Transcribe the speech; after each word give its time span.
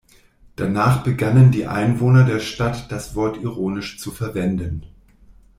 Danach 0.55 1.03
begannen 1.03 1.51
die 1.51 1.67
Einwohner 1.67 2.23
der 2.23 2.39
Stadt 2.39 2.91
das 2.91 3.13
Wort 3.13 3.37
ironisch 3.37 3.99
zu 3.99 4.09
verwenden. 4.09 4.83